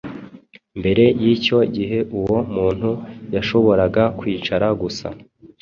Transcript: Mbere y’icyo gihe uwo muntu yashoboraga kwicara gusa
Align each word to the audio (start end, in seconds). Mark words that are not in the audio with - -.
Mbere 0.79 1.03
y’icyo 1.21 1.57
gihe 1.75 1.97
uwo 2.19 2.37
muntu 2.55 2.89
yashoboraga 3.35 4.03
kwicara 4.19 4.67
gusa 4.81 5.07